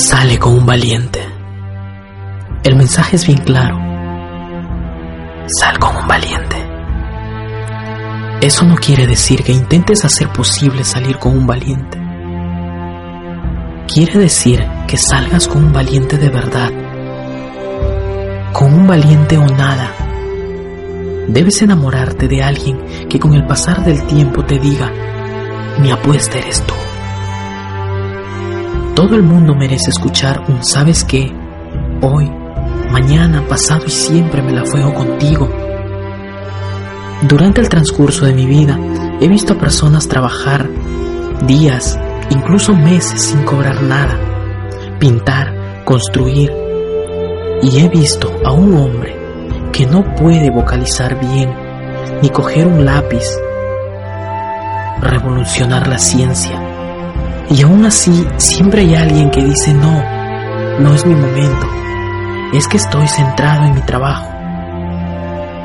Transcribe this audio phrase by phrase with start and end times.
[0.00, 1.18] Sale con un valiente.
[2.62, 3.76] El mensaje es bien claro.
[5.48, 6.56] Sal con un valiente.
[8.40, 11.98] Eso no quiere decir que intentes hacer posible salir con un valiente.
[13.92, 16.70] Quiere decir que salgas con un valiente de verdad.
[18.52, 19.92] Con un valiente o nada.
[21.26, 24.92] Debes enamorarte de alguien que con el pasar del tiempo te diga,
[25.80, 26.74] mi apuesta eres tú.
[28.98, 31.32] Todo el mundo merece escuchar un sabes qué,
[32.02, 32.28] hoy,
[32.90, 35.48] mañana, pasado y siempre me la fuego contigo.
[37.22, 38.76] Durante el transcurso de mi vida
[39.20, 40.68] he visto a personas trabajar
[41.46, 41.96] días,
[42.30, 44.18] incluso meses sin cobrar nada,
[44.98, 46.52] pintar, construir,
[47.62, 49.16] y he visto a un hombre
[49.70, 51.54] que no puede vocalizar bien
[52.20, 53.22] ni coger un lápiz,
[55.00, 56.67] revolucionar la ciencia
[57.50, 60.02] y aún así, siempre hay alguien que dice, no,
[60.80, 61.66] no es mi momento.
[62.52, 64.30] Es que estoy centrado en mi trabajo.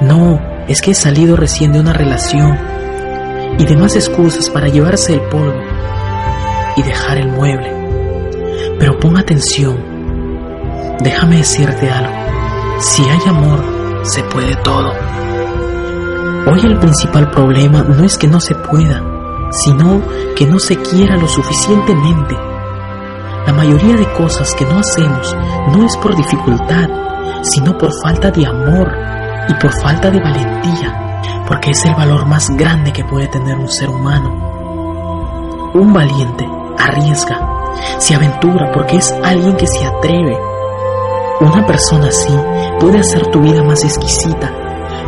[0.01, 2.57] No, es que he salido recién de una relación.
[3.59, 5.61] Y demás excusas para llevarse el polvo
[6.77, 7.71] y dejar el mueble.
[8.79, 9.77] Pero pon atención.
[11.01, 12.13] Déjame decirte algo.
[12.79, 14.91] Si hay amor, se puede todo.
[16.51, 19.01] Hoy el principal problema no es que no se pueda,
[19.53, 20.01] sino
[20.35, 22.35] que no se quiera lo suficientemente.
[23.45, 25.35] La mayoría de cosas que no hacemos
[25.71, 26.89] no es por dificultad,
[27.43, 28.91] sino por falta de amor
[29.47, 33.67] y por falta de valentía, porque es el valor más grande que puede tener un
[33.67, 35.71] ser humano.
[35.73, 37.39] Un valiente arriesga,
[37.99, 40.37] se aventura porque es alguien que se atreve.
[41.41, 42.33] Una persona así
[42.79, 44.51] puede hacer tu vida más exquisita,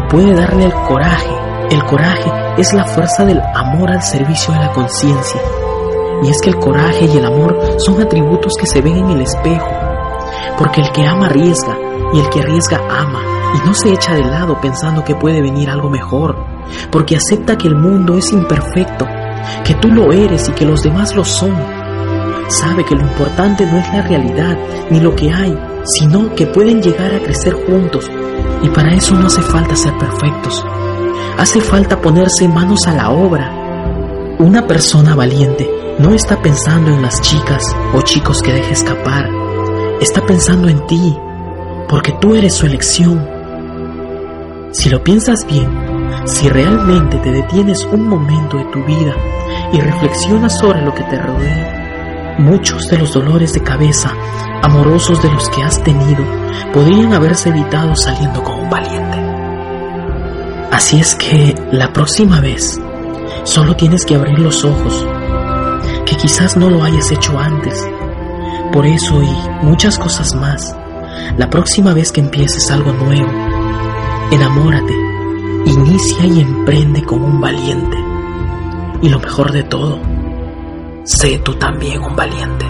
[0.10, 1.45] puede darle el coraje.
[1.70, 5.42] El coraje es la fuerza del amor al servicio de la conciencia.
[6.24, 9.22] Y es que el coraje y el amor son atributos que se ven en el
[9.22, 9.68] espejo.
[10.58, 11.78] Porque el que ama arriesga
[12.14, 13.22] y el que arriesga ama
[13.56, 16.38] y no se echa de lado pensando que puede venir algo mejor.
[16.92, 19.08] Porque acepta que el mundo es imperfecto,
[19.64, 21.56] que tú lo eres y que los demás lo son.
[22.48, 24.58] Sabe que lo importante no es la realidad
[24.92, 28.10] ni lo que hay, sino que pueden llegar a crecer juntos.
[28.62, 30.64] Y para eso no hace falta ser perfectos,
[31.46, 34.36] Hace falta ponerse manos a la obra.
[34.40, 35.70] Una persona valiente
[36.00, 37.64] no está pensando en las chicas
[37.94, 39.30] o chicos que deje escapar.
[40.02, 41.16] Está pensando en ti,
[41.88, 43.30] porque tú eres su elección.
[44.72, 45.70] Si lo piensas bien,
[46.26, 49.14] si realmente te detienes un momento de tu vida
[49.72, 54.12] y reflexionas sobre lo que te rodea, muchos de los dolores de cabeza
[54.64, 56.26] amorosos de los que has tenido
[56.74, 59.05] podrían haberse evitado saliendo con un valiente.
[60.76, 62.78] Así es que la próxima vez
[63.46, 65.08] solo tienes que abrir los ojos,
[66.06, 67.88] que quizás no lo hayas hecho antes.
[68.74, 70.76] Por eso y muchas cosas más,
[71.38, 73.32] la próxima vez que empieces algo nuevo,
[74.34, 74.94] enamórate,
[75.66, 77.98] inicia y emprende como un valiente.
[79.02, 80.02] Y lo mejor de todo,
[81.06, 82.66] sé tú también un valiente.